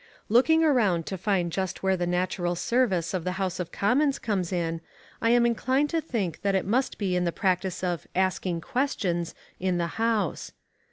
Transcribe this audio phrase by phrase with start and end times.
[0.29, 4.51] Looking around to find just where the natural service of the House of Commons comes
[4.51, 4.81] in,
[5.21, 9.35] I am inclined to think that it must be in the practice of "asking questions"
[9.59, 10.53] in the House.